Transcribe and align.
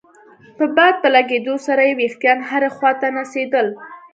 د 0.57 0.59
باد 0.75 0.95
په 1.03 1.07
لګېدو 1.15 1.55
سره 1.67 1.81
يې 1.87 1.93
ويښتان 1.99 2.37
هرې 2.49 2.69
خوا 2.75 2.91
ته 3.01 3.07
نڅېدل. 3.17 3.67